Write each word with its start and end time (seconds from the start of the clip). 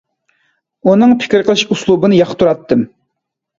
ئۇنىڭ 0.91 1.13
پىكىر 1.25 1.45
قىلىش 1.51 1.65
ئۇسلۇبىنى 1.69 2.19
ياقتۇراتتىم. 2.25 2.85